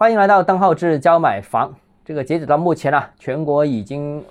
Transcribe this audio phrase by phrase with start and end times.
[0.00, 1.74] 欢迎来到邓浩志教买房。
[2.04, 4.22] 这个截止到目前啊，全国已经，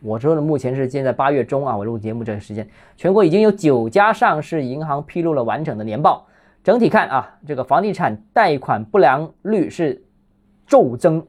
[0.00, 2.64] 我说的目前是现在八月中啊，我录节目这个时间，
[2.96, 6.24] 全国已经有九家上市银行披露了完整的年报。
[6.62, 10.00] 整体看啊，这个房地产贷款不良率是
[10.68, 11.26] 骤增，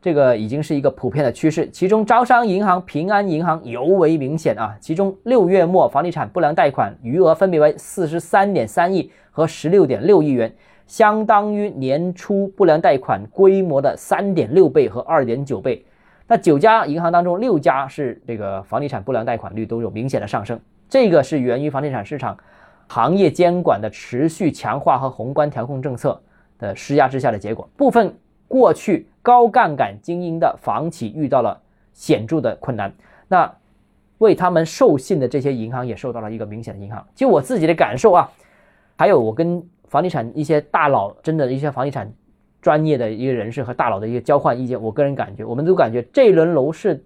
[0.00, 1.68] 这个已经是一个普遍的趋势。
[1.70, 4.76] 其中，招商银行、平安银行尤为明显啊。
[4.80, 10.54] 其中，六月末房地产不良贷款余额分别为四十三点三亿和十六点六亿元。
[10.86, 15.84] 相当于年初不良贷款规模的三点六倍和二点九倍。
[16.26, 20.58] 那九家银行当中，六家是这个房地产不良贷款率都有明显的上升。
[20.88, 22.36] 这个是源于房地产市场
[22.86, 26.20] 行业监管的持续强化和宏观调控政策
[26.58, 27.68] 的施压之下的结果。
[27.76, 28.14] 部分
[28.46, 31.60] 过去高杠杆经营的房企遇到了
[31.92, 32.92] 显著的困难，
[33.28, 33.50] 那
[34.18, 37.06] 为他们授信的这些银行也受到了一个明显的影响。
[37.14, 38.30] 就我自己的感受啊，
[38.96, 39.66] 还有我跟。
[39.94, 42.12] 房地产一些大佬，真的一些房地产
[42.60, 47.00] 专业的一个人士和大佬的一个交换意见，我个人感觉，我们都感觉这一轮楼市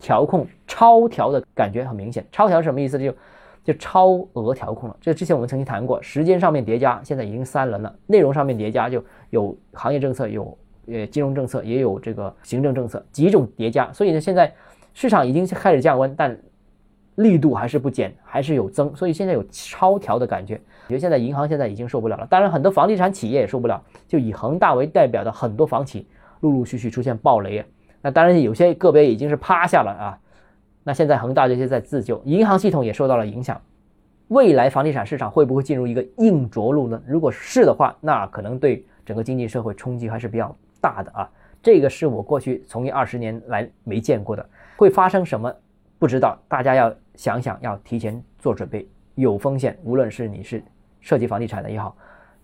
[0.00, 2.26] 调控超调的感觉很明显。
[2.32, 2.98] 超调是什么意思？
[2.98, 3.14] 就
[3.62, 4.96] 就超额调控了。
[5.00, 7.94] 这之前我们曾经谈过，时间上面叠加，现在已经三轮了。
[8.08, 13.88] 内容上面叠加，就有行业政策，有呃金融政策，也有这个行政政策几种叠加。
[13.92, 14.52] 所以呢，现在
[14.94, 16.36] 市场已经开始降温，但
[17.22, 18.94] 力度还是不减，还是有增。
[18.94, 20.60] 所以现在有超调的感觉。
[20.88, 23.80] 觉得现在银行现在已经受不了了，当然很多房地产企业也受不了。
[24.08, 26.06] 就以恒大为代表的很多房企，
[26.40, 27.64] 陆陆续续出现暴雷。
[28.02, 30.18] 那当然有些个别已经是趴下了啊。
[30.82, 33.60] 那现在恒大这些在自救，银行系统也受到了影响。
[34.28, 37.00] 未来房地产市场会不会进入一个硬着陆呢？
[37.06, 41.30] 如果是的话，那可能对整个经济社会冲击还是比较大的啊。
[41.62, 44.44] 这个是我过去从业二十年来没见过的，
[44.76, 45.52] 会发生什么
[45.98, 50.62] 不知道，大家要想想，要提前做准备，有风险，无论是你是。
[51.02, 51.94] 涉及房地产的也好，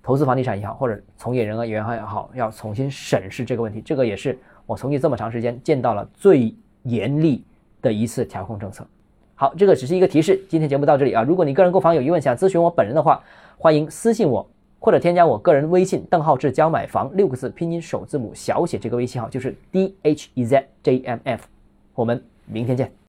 [0.03, 3.81] 投资房地产也好，或者从业人员也好，要重新审视这个问题。
[3.81, 7.43] 这个也是我从业这么长时间见到了最严厉
[7.81, 8.87] 的一次调控政策。
[9.35, 10.39] 好，这个只是一个提示。
[10.47, 13.23] 今天节目到这里啊，如果你个人购房有疑问，想咨询我本人的话，
[13.57, 14.47] 欢迎私信我
[14.79, 21.47] 或者添加我个人微信邓浩志教买房六个字拼音首字母小写这个微信号就是 d h e z j m f。
[21.95, 22.97] 我们明天见。